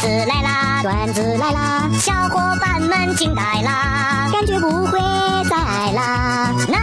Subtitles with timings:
[0.00, 4.98] 子来啦，段子来啦，小伙伴们惊呆啦，感觉不会
[5.48, 6.50] 再爱啦。
[6.68, 6.78] 呐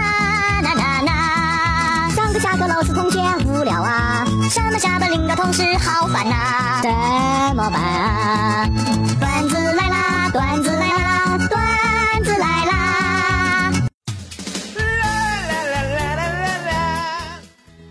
[0.62, 8.70] 呐呐呐，上课下课老师同学无聊啊，上班下班领导同事好烦呐，怎么办啊？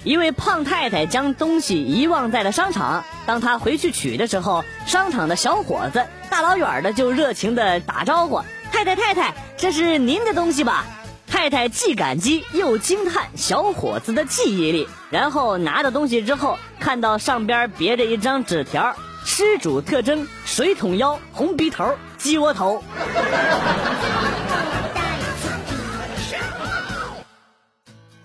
[0.07, 3.05] 一位胖太太将东西遗忘在了商场。
[3.27, 8.41] 当她回去取的时候，商场的小伙子大老远的就热情的打招呼
[8.71, 10.87] ：“太太太太，这是您的东西吧？”
[11.27, 18.95] 太太既感激又惊叹小伙子的记忆力，然后拿到东西之后，看到上边别着一张纸条
[19.27, 22.81] ：“失主特征：水桶腰、红鼻头、鸡窝头。”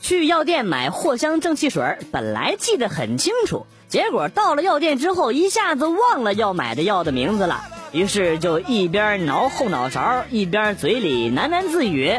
[0.02, 7.64] 去药店买藿香正气水，本来记得很清楚，结果到了药店之后，一下子忘了要买的药的名字了。
[7.92, 12.14] 于是就一边挠后脑勺，一边嘴里喃喃自语：“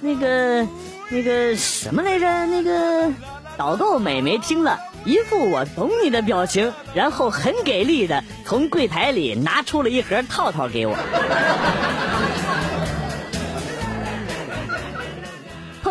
[0.00, 0.66] 那个，
[1.08, 2.46] 那个什么来着？
[2.46, 3.10] 那个……”
[3.56, 10.96] 导购美眉听了一副我懂你的表情，然后很给力的从柜台里拿出了一盒套套给我。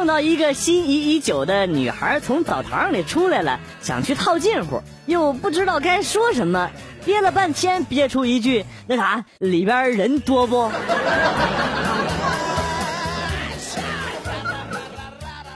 [0.04, 6.70] 碰到一个心仪已久的女孩从澡堂里出来了，想去套近乎，又不知道该说什么，
[7.06, 10.70] 憋了半天憋出一句：“那啥，里边人多不？”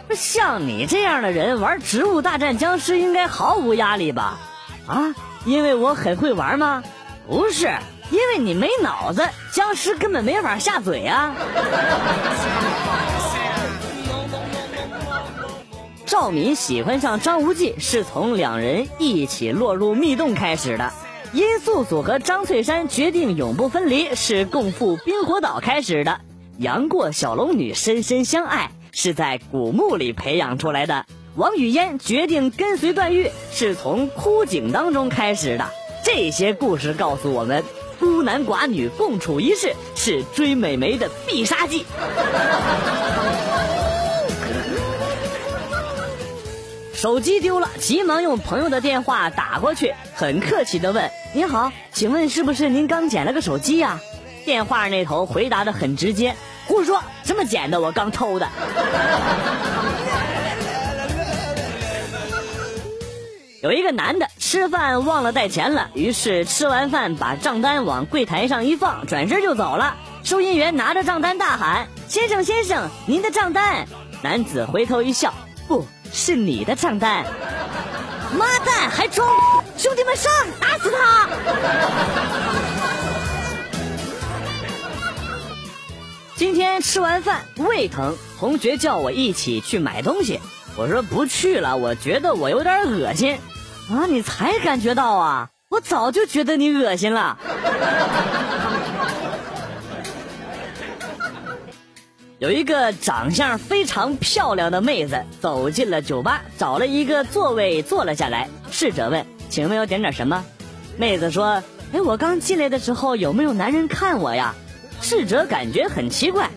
[0.16, 4.40] 像你这样的人玩《植物大战僵尸》应该毫无压力吧？
[4.88, 6.81] 啊，因为我很会玩吗？
[7.28, 7.70] 不是，
[8.12, 11.36] 因为你没脑子，僵尸根本没法下嘴啊。
[16.08, 20.94] 赵敏喜欢上张无忌是从两人一起落入密洞开始的，
[21.33, 26.22] 殷素素和张翠山决定永不分离是共赴冰火岛开始的，
[26.59, 35.66] 杨过小龙女深深相爱是在古墓里培养出来的，王语嫣决定跟随段誉是从枯井当中开始的。
[36.06, 37.66] 这些故事告诉我们，
[38.00, 41.85] 孤男寡女共处一室是追美眉的必杀技。
[46.97, 54.00] 手机丢了，急忙用朋友的电话打过去，很客气的问：“您好，请问是不是您刚捡了个手机呀？”
[54.44, 56.35] 电话那头回答的很直接
[56.66, 57.80] ：“胡说，什么捡的？
[57.80, 58.50] 我刚偷的。
[63.62, 69.96] ”有一个男的吃饭忘了带钱了，于是吃完饭把账单往柜台上一放，转身就走了。
[70.24, 73.85] 收银员拿着账单大喊：“先生，先生，您的账单！”
[74.24, 75.31] 男子回头一笑
[75.69, 75.85] ：“不。”
[76.17, 77.23] 是你的账单，
[78.35, 79.29] 妈蛋还装！
[79.78, 81.29] 兄弟们上，打死他！
[86.35, 90.39] 今天吃完饭胃疼，同学叫我一起去买东西，
[90.75, 93.39] 我说不去了，我觉得我有点恶心。
[93.91, 95.49] 啊，你才感觉到啊？
[95.69, 97.38] 我早就觉得你恶心了。
[102.40, 108.48] 有一个长相非常漂亮的妹子走进了酒吧，找了一个座位坐了下来。
[108.70, 110.46] 侍者问：“请问要点点什么？”
[110.97, 114.53] 妹子说：“哎，我刚进来的时候有没有男人看我呀？”
[115.02, 116.47] 侍者感觉很奇怪：“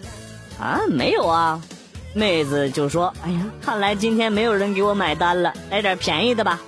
[0.61, 1.63] 啊，没有啊。”
[2.13, 6.61] 妹子就说：“哎呀，看来今天没有人给我买单了，来点便宜的吧。”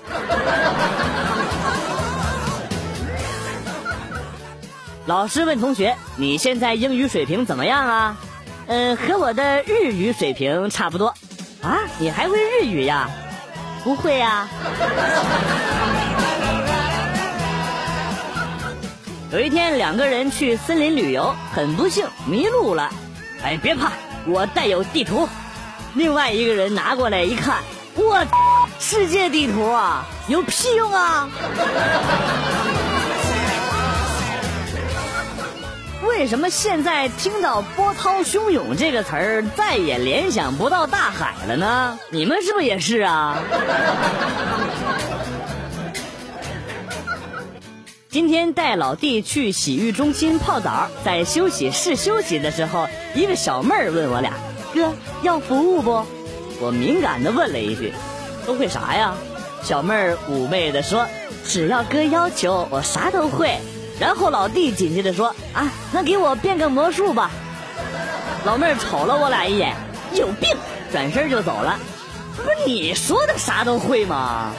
[5.04, 8.16] 老师问同学：“你现在英语水平怎么样啊？”
[8.66, 11.08] 嗯，和我的日语水平差不多，
[11.60, 13.08] 啊，你还会日语呀？
[13.84, 14.48] 不会呀。
[19.32, 22.90] 有一天，两个人去森林旅游，很不幸迷路了。
[23.42, 23.92] 哎，别怕，
[24.26, 25.28] 我带有地图。
[25.94, 27.58] 另外一个人拿过来一看，
[27.94, 28.24] 我，
[28.78, 31.28] 世界地图啊，有屁用啊！
[36.18, 41.98] 为什么现在听到波涛汹涌这个词儿，再也联想不到大海了呢？
[42.10, 43.38] 你们是不是也是啊？
[48.10, 54.34] 今天带老弟去洗浴中心泡澡，在休息室休息的时候，一个小妹儿问我俩
[54.74, 54.92] ：“哥，
[55.22, 56.04] 要服务不？”
[56.60, 57.92] 我敏感的问了一句
[58.46, 59.14] ：“都会啥呀？”
[59.64, 61.06] 小妹儿妩媚的说
[61.48, 63.56] ：“只要哥要求，我啥都会。”
[64.00, 67.30] 然后老弟紧接着说：“啊，那给我变个魔术吧。”
[68.44, 69.76] 老妹儿瞅了我俩一眼，
[70.14, 70.56] 有病，
[70.90, 71.78] 转身就走了。
[72.36, 74.52] 不是你说的啥都会吗？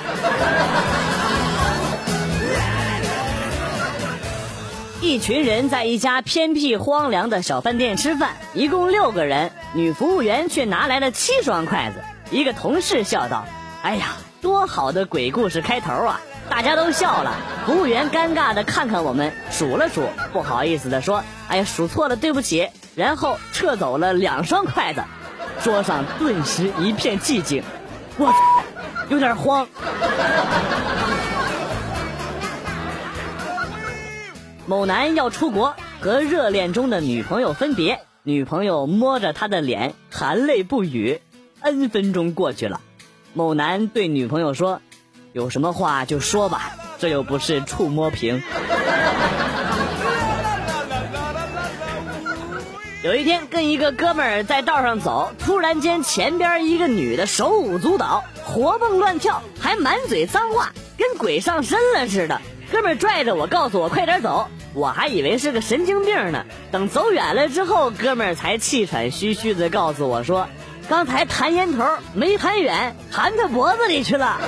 [5.01, 12.00] 一群人在一家偏僻荒凉的小饭店吃饭，一共六个人，女服务员却拿来了七双筷子。
[12.31, 13.45] 一个同事笑道
[13.83, 17.36] ：“哎呀，多好的鬼故事开头啊！”大家都笑了。
[17.66, 25.04] 服务员尴尬的看看我们，数了数，不好意思的说：“哎呀，数错了，对不起。”然后撤走了两双筷子，
[25.63, 27.63] 桌上顿时一片寂静。
[28.18, 28.31] 我
[29.10, 29.68] 有点慌。
[34.68, 41.19] 某男要出国和热恋中的女朋友分别，女朋友摸着他的脸，含泪不语。
[41.62, 42.80] N 分钟过去了，
[43.34, 44.81] 某男对女朋友说
[45.33, 48.44] ：“有什么话就说吧，这又不是触摸屏。”
[53.03, 62.39] 有一天，跟一个哥们儿在道上走，突然间前边一个女的手舞足蹈，活蹦乱跳，还满嘴脏话，跟鬼上身了似的。
[62.71, 66.45] 哥们拽着我，告诉我快点走，我还以为是个神经病呢。
[66.71, 70.47] 等走远了之后，哥们才气喘吁吁的告诉我说
[70.89, 74.39] ：“刚才弹烟头没弹远，弹他脖子里去了。”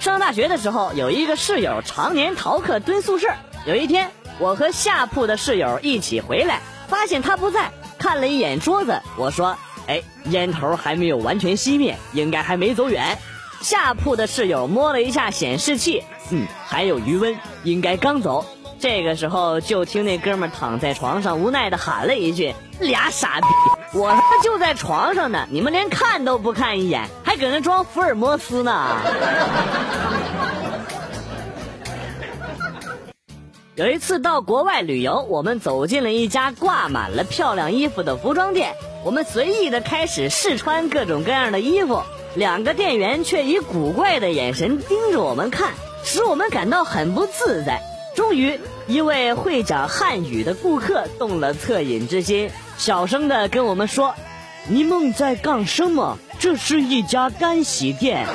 [0.00, 3.28] 上大学的时候，有一个室友常年逃课蹲宿舍。
[3.66, 13.18] 有一天，我和下铺的室友一起回来，发现他不在，看了一眼桌子，我说：“哎，烟头还没有完全熄灭，应该还没走远。”
[13.60, 18.46] 下铺的室友摸了一下显示器，嗯，还有余温，应该刚走。
[18.80, 23.46] 这个时候，就听那哥们躺在床上，无奈的喊了一句：“俩傻逼！
[23.92, 28.96] 我他妈就在床上呢，你们连看都不看一眼，还搁那装福尔摩斯呢！”
[33.76, 42.02] 有一次到国外旅游，我们走进了一家挂满了漂亮衣服的服装店，我们随意的开始试穿各种各样的衣服。
[42.34, 47.82] 两个店员却以古怪的眼神盯着我们看，使我们感到很不自在。
[48.20, 54.14] 终于，一位会讲汉语的顾客动了恻隐之心，小声的跟我们说
[54.68, 56.18] ：“你们在干什么？
[56.38, 58.26] 这是一家干洗店。”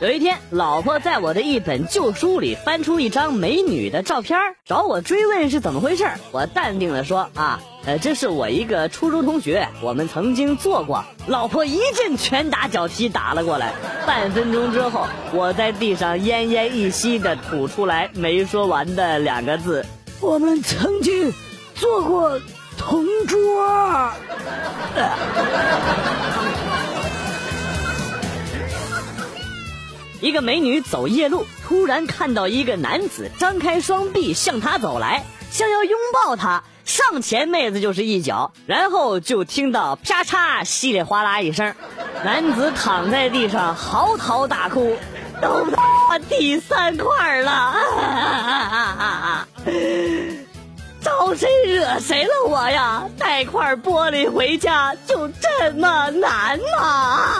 [0.00, 6.06] 有一天，老婆在我的一本旧书里翻出一张美女的照片，找我追问是怎么回事。
[6.30, 13.72] 我淡定的说：“啊，呃，这是我一个初中同学，我们曾经做过。”老婆一阵拳打脚踢打了过来。
[14.06, 19.84] 半分钟之后，我在地上奄奄一息的吐出来没说完的两个字
[20.22, 21.34] ：“我们曾经
[21.74, 22.40] 做过
[22.76, 24.12] 同桌。”
[30.20, 41.74] 一个美女走夜路，突然看到一个男子张开双臂向她走来，想要拥抱她，上前妹子就是一脚，然后就听到啪嚓稀里哗啦一声，
[42.24, 44.96] 男子躺在地上嚎啕大哭，
[45.40, 47.76] 都他第三块了，
[51.00, 53.04] 招谁惹谁了我呀？
[53.16, 57.30] 带块玻璃回家就这么难吗？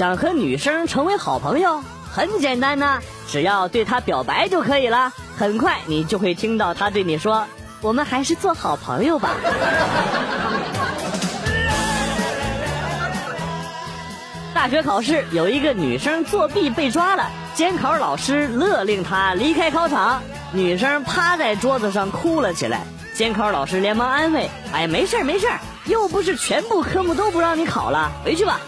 [0.00, 5.12] 想和女生成为好朋友，很简单呐，只要对她表白就可以了。
[5.36, 7.44] 很快你就会听到她对你说
[7.82, 9.32] ：“我们还是做好朋友吧。”
[14.54, 20.22] 大学考试有一个女生作弊被抓了，监考老师勒令她离开考场。
[20.54, 25.46] 女生趴在桌子上哭了起来，监考老师连忙安慰：“哎，没事没事
[25.84, 28.58] 又不是全部科目都不让你考了，回去吧。”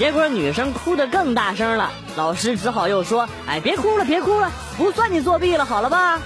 [0.00, 6.18] 结果女生哭得更大声了，老师只好又说：“哎，别哭了，别哭了，不算你作弊了，好了吧？”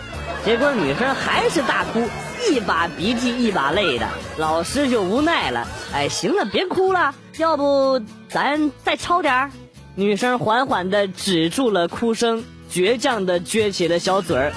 [0.47, 2.09] 结果女生还是大哭，
[2.49, 9.51] 一把鼻涕一把泪的，老师就无奈了：“哎，行了，别哭了，要不咱再抄点儿。”
[9.97, 14.53] 女生缓缓地止住了哭声，倔强地撅起了小嘴儿，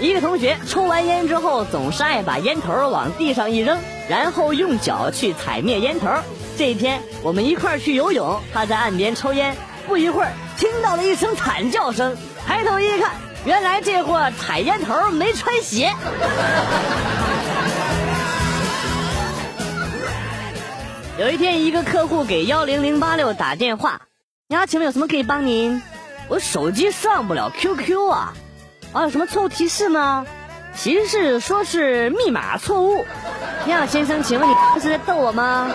[0.00, 3.78] 一个同学抽完烟之后，总是爱把烟头往地上一扔，
[4.08, 6.08] 然后用脚去踩灭烟头。
[6.56, 9.54] 这一天我们一块儿去游泳，他在岸边抽烟，
[9.86, 12.16] 不一会儿听到了一声惨叫声，
[12.46, 13.12] 抬头一看，
[13.44, 15.92] 原来这货踩烟头没穿鞋。
[21.18, 24.00] 有一天，一个客户给幺零零八六打电话，
[24.48, 25.82] 你好，请问有什么可以帮您？
[26.28, 28.32] 我手机上不了 QQ 啊。
[28.92, 30.26] 啊，有什么错误提示吗？
[30.76, 33.04] 提示说是密码错误。
[33.64, 35.70] 你好，先生，请问你是在逗我吗？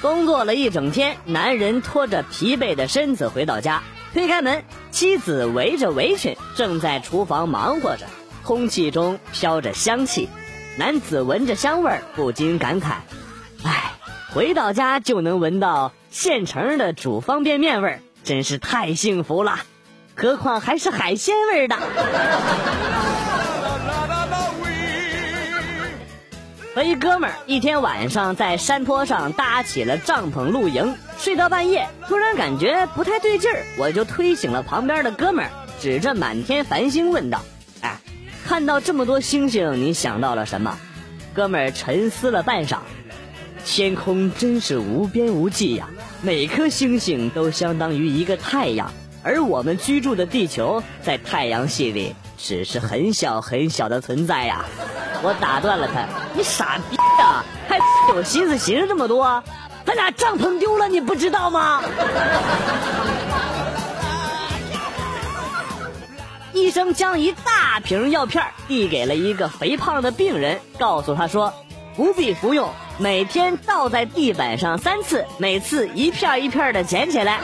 [0.00, 4.62] 工作了一整天，男人拖着疲惫的身子回到家，推开门，
[4.92, 8.06] 妻子围着围裙正在厨房忙活着，
[8.44, 10.28] 空气中飘着香气。
[10.76, 12.92] 男子闻着香味儿，不禁感慨
[13.64, 13.92] ：“哎，
[14.32, 19.60] 回到家就能闻到现成的煮方便面味儿，真是太幸福了。
[20.14, 21.76] 何况还是海鲜味儿的。”
[26.74, 35.50] 和一哥们儿一天晚上在山坡上搭起了帐篷露营，睡到半夜，突然感觉不太对劲儿，我就推醒了旁边的哥们儿，
[35.80, 37.42] 指着满天繁星问道
[37.82, 37.98] ：“哎，
[38.46, 40.78] 看到这么多星星，你想到了什么？”
[41.34, 42.78] 哥们儿沉思了半晌，
[43.64, 45.88] 天空真是无边无际呀，
[46.20, 48.90] 每颗星星都相当于一个太阳，
[49.22, 54.64] 而我们居住的地球在太阳系里只是很小很小的存在呀。
[55.22, 59.42] 我打断了他，你傻逼呀，还有心思寻思这么多？
[59.84, 61.82] 咱俩帐篷丢了，你不知道吗？
[66.52, 71.54] 医生将一大瓶药片递给了一个肥胖的病人，告诉他说
[71.94, 77.40] ：“不必服用，每天倒在地板上三次，每次一片一片的捡起来。”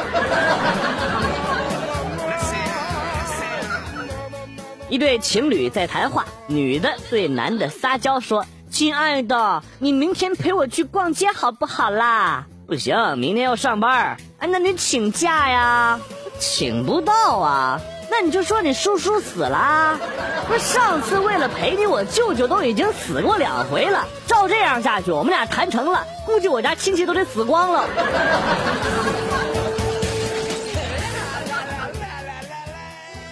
[4.90, 14.16] 一对情侣在谈话，女的对男的撒娇说：“亲爱的，你明天陪我去逛街好不好啦？”“不行，明天要上班。
[14.38, 15.98] ”“哎，那你请假呀
[16.38, 17.80] ？”“请不到啊。
[18.16, 19.98] ”“那你就说你叔叔死了。
[20.46, 24.06] ”“不是，上次为了陪你，我舅舅都已经死过两回了。
[24.28, 27.88] 照这样下去，我们俩谈成了，估计我家亲戚都得死光了。”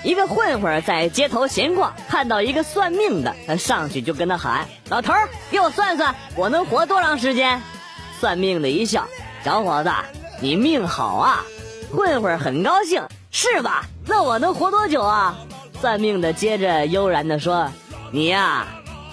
[0.02, 5.12] 一个混混在街头闲逛，看到一个算命的，他上去就跟他喊：“老头，
[5.52, 7.62] 给我算算，我能活多长时间？”
[8.18, 9.06] 算命的一笑
[9.44, 9.92] ：“小伙子，
[10.40, 11.44] 你命好啊！”
[11.94, 13.86] 混混很高兴：“是吧？
[14.06, 15.36] 那我能活多久啊？”
[15.80, 17.68] 算命的接着悠然地说
[18.12, 18.66] ：“你呀，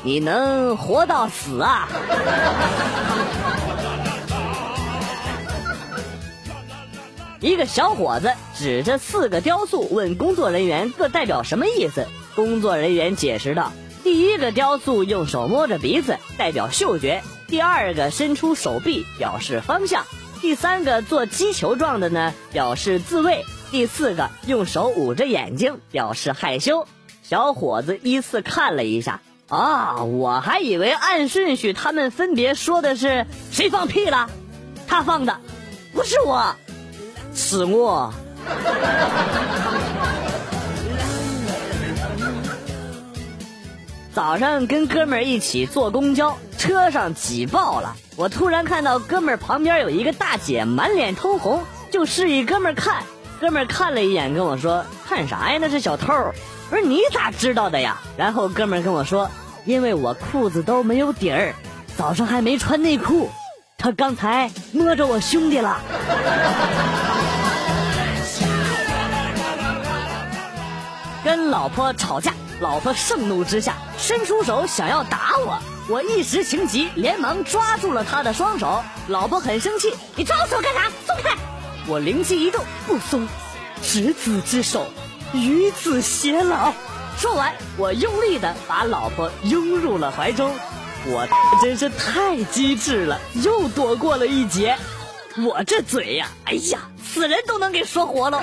[0.03, 1.87] 你能活到死啊！”
[7.39, 12.05] 一个小伙子指着四个雕塑问工作人员各代表什么意思。
[12.35, 13.71] 工作人员解释道
[14.03, 20.03] ：“第一个雕塑用手摸着鼻子，代表嗅觉；第二个伸出手臂，表示方向；
[20.41, 26.87] 第三个做击球状的呢，表示自卫；第四个用手捂着眼睛，表示害羞。”
[27.23, 34.29] 小伙子依次看了一下，啊，我还以为按顺序他们分别说的是谁放屁了，
[34.87, 35.37] 他放的，
[35.93, 36.55] 不是我。
[37.35, 38.11] 是我。
[44.11, 47.95] 早上跟哥们儿一起坐公交，车上挤爆了。
[48.15, 53.03] 我突然看到哥们儿旁边有一个大姐，满脸通红，就示意哥们儿看。
[53.39, 55.57] 哥们看了一眼，跟我说：“看啥呀？
[55.61, 56.13] 那是小偷。”
[56.69, 59.31] 我说：“你咋知道的呀？”然后哥们跟我说
[59.63, 61.55] ：“因为我裤子都没有底儿，
[61.95, 63.29] 早上还没穿内裤，
[63.77, 65.79] 他刚才摸着我兄弟了。
[71.23, 78.83] ”跟老婆吵架，老婆盛怒之下伸出手想要打我，我一时情急，连忙抓住了她的双手。
[79.07, 80.89] 老婆很生气，你抓我手干啥？
[81.07, 81.37] 松开！
[81.89, 83.27] 我灵机一动，不松。
[83.81, 84.85] 执子之手，
[85.33, 86.71] 与子偕老。
[87.17, 90.53] 说完，我用力的把老婆拥入了怀中。
[91.07, 91.27] 我
[91.63, 94.77] 真是太机智了，又躲过了一劫。
[95.37, 98.39] 我这嘴呀，哎呀，死人都能给说活了。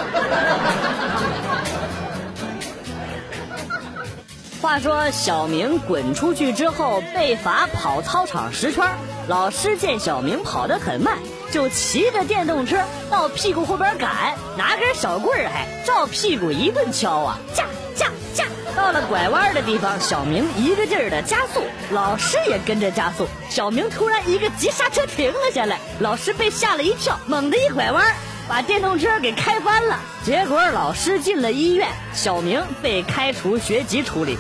[4.61, 8.85] 话说小明滚出去之后被罚跑操场十圈，
[9.29, 11.19] 老师见小明跑得很慢，
[11.57, 12.77] 就骑着电动车
[13.11, 18.45] 到屁股后边赶，拿根小棍儿还照屁股一顿敲啊，驾驾驾！
[18.77, 23.27] 到了拐弯的地方，小明一个劲儿的加速，老师也跟着加速。
[23.49, 28.05] 小明突然一个急刹车停了下来，老师被吓了一跳，猛地一拐弯。
[28.47, 34.37] 把电动车给开翻了，结果老师进了医院，小明被开除学籍处理。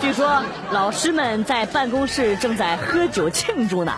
[0.00, 3.92] 据说老师们在办公室正在喝酒庆祝呢，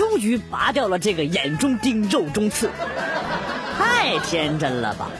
[0.00, 2.70] 终于拔掉了这个眼中钉、肉中刺。
[3.76, 5.10] 太天真了吧！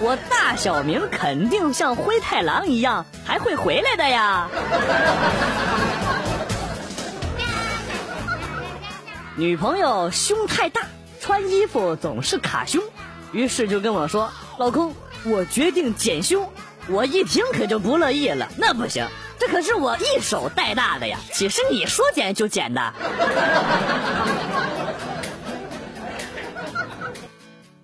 [0.00, 4.48] 我大小明肯定像灰太狼一样还会回来的呀。
[9.34, 10.82] 女朋友胸太大，
[11.20, 12.80] 穿衣服总是卡胸。
[13.32, 16.48] 于是就跟我说：“老公，我决定减胸。”
[16.86, 19.04] 我一听可就不乐意了，那不行，
[19.38, 21.18] 这可是我一手带大的呀！
[21.32, 22.92] 岂是你说减就减的？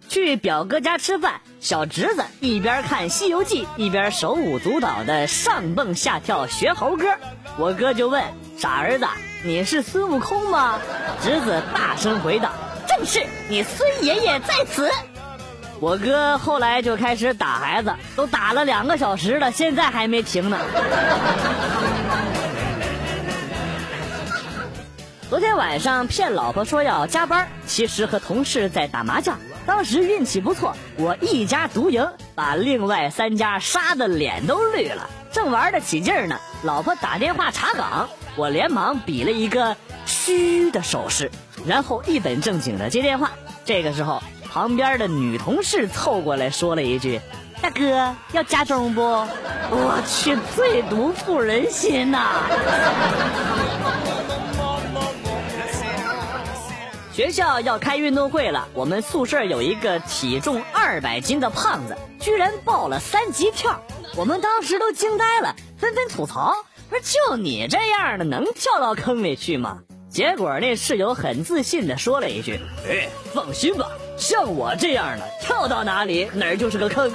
[0.08, 7.06] 去表哥家吃饭，小侄子一边看《西游记》一边手舞足蹈的上蹦下跳学猴哥。
[7.56, 8.22] 我哥就问
[8.56, 9.06] 傻儿子
[9.44, 10.78] ：“你是孙悟空吗？”
[11.22, 12.52] 侄子大声回道
[12.86, 14.90] ：“正是，你孙爷爷在此。”
[15.84, 20.58] 我哥后来就开始打孩子，都打了两个小时了，现在还没停呢。
[25.28, 29.38] 昨天晚上骗老婆说要加班，其实和同事在打麻将。
[29.66, 35.10] 当时运气不错，我一家独赢，把另外三家杀的脸都绿了。
[35.32, 39.76] 正玩得起劲呢，老婆打电话查岗，我连忙比了一个
[40.06, 41.30] 嘘的手势，
[41.66, 43.32] 然后一本正经的接电话。
[43.66, 44.22] 这个时候，
[44.54, 47.20] 旁边的女同事凑过来说了一句
[47.60, 49.02] ：“大哥，要加钟不？”
[49.68, 52.44] 我去，最毒妇人心呐！
[57.12, 63.82] 学校要开运动会了，我们宿舍有一个体重二百斤的胖子，居然报了三级跳，
[64.14, 66.54] 我们当时都惊呆了，纷纷吐槽
[66.88, 77.12] ：“不是就你这样的，能跳到坑里去吗？”结果那室友很自信的说了一句：“哎，放心吧，像我这样的，跳到哪里哪儿就是个坑。”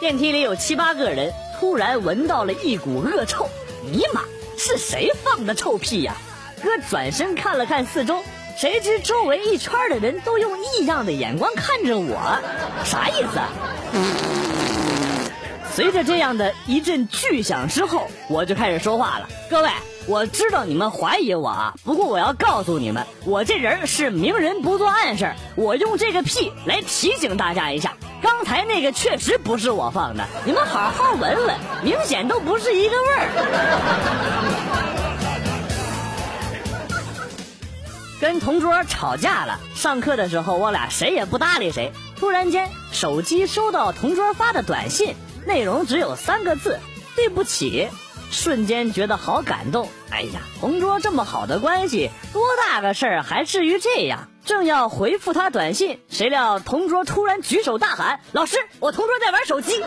[0.00, 3.48] 电梯里有七八个人，突然闻到了一股恶臭，
[3.84, 4.22] 尼玛！
[4.56, 6.14] 是谁放的臭屁呀？
[6.62, 8.22] 哥转身看了看四周，
[8.56, 12.38] 谁知周围一圈的人都用异样的眼光看着我，
[12.84, 13.40] 啥意思？
[15.80, 19.26] 随着这样的一阵巨响之后，我就开始说话了。
[19.48, 19.70] 各位，
[20.06, 33.28] 我知道你们怀疑我啊，不过我要告诉你们，我这人是明人不做暗事我用这个屁来提醒大家一下，刚才那个确实不是我放的，你们好好闻闻，明显都不是一个味儿。
[38.20, 41.90] 跟同桌吵架了，上课的时候我俩谁也不搭理谁。
[42.18, 45.16] 突然间，手机收到同桌发的短信。
[45.46, 46.78] 内容只有三个字，
[47.16, 47.88] 对不起，
[48.30, 49.88] 瞬间觉得好感动。
[50.10, 54.28] 哎呀，同桌这么好的关系，多大个事儿还至于这样？
[54.44, 59.84] 正要回复他短信，谁料同桌突然举手大喊：“老师，我同桌在玩手机。”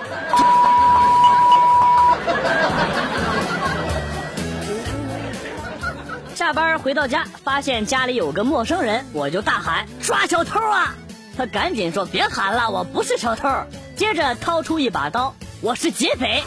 [6.35, 10.95] 下班回到家，发现家里有个陌生人，我就大喊：“抓小偷啊！”
[11.35, 13.49] 他赶紧说：“别喊了，我不是小偷。”
[13.97, 16.43] 接着掏出一把刀，我是劫匪。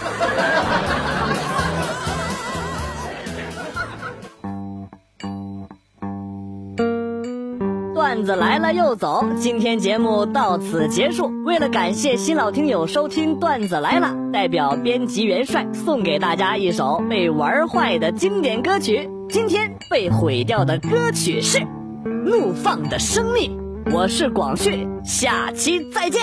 [7.95, 11.33] 段子来了又走，今天节目到此结束。
[11.47, 19.09] 为了感谢新老听友收听段子来了，代表编辑元帅送给大家一首被玩坏的经典歌曲。
[19.31, 21.59] 今天被毁掉的歌曲是
[22.05, 23.59] 《怒放的生命》。
[23.95, 26.23] 我是广旭，下期再见。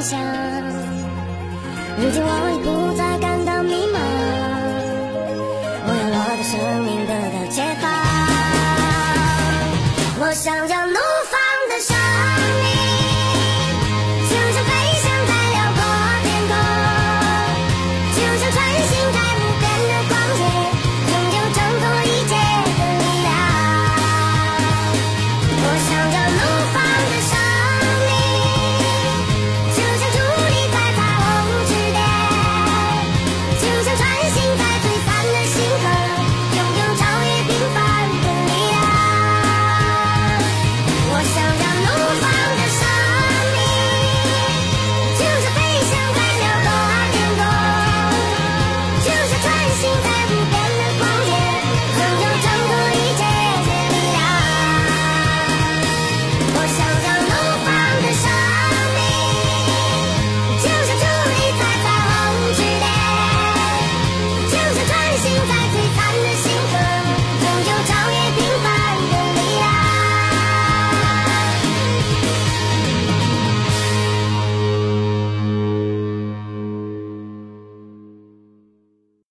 [0.00, 0.18] 想，
[1.98, 2.99] 如今我已不